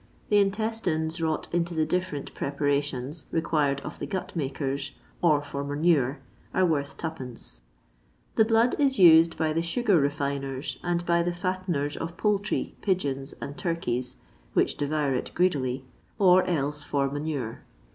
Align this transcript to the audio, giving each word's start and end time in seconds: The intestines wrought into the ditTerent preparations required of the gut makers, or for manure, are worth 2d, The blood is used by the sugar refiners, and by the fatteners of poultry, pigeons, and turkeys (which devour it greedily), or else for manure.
The 0.29 0.39
intestines 0.39 1.21
wrought 1.21 1.47
into 1.53 1.75
the 1.75 1.85
ditTerent 1.85 2.33
preparations 2.33 3.25
required 3.31 3.81
of 3.81 3.99
the 3.99 4.07
gut 4.07 4.35
makers, 4.35 4.93
or 5.21 5.43
for 5.43 5.63
manure, 5.63 6.21
are 6.55 6.65
worth 6.65 6.97
2d, 6.97 7.59
The 8.33 8.45
blood 8.45 8.73
is 8.79 8.97
used 8.97 9.37
by 9.37 9.53
the 9.53 9.61
sugar 9.61 9.99
refiners, 10.01 10.79
and 10.81 11.05
by 11.05 11.21
the 11.21 11.33
fatteners 11.33 11.95
of 11.97 12.17
poultry, 12.17 12.75
pigeons, 12.81 13.33
and 13.33 13.55
turkeys 13.55 14.15
(which 14.53 14.75
devour 14.75 15.13
it 15.13 15.29
greedily), 15.35 15.85
or 16.17 16.45
else 16.45 16.83
for 16.83 17.07
manure. 17.07 17.61